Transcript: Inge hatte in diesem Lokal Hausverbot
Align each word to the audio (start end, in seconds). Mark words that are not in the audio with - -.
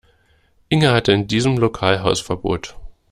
Inge 0.69 0.93
hatte 0.93 1.11
in 1.11 1.27
diesem 1.27 1.59
Lokal 1.59 2.01
Hausverbot 2.01 2.75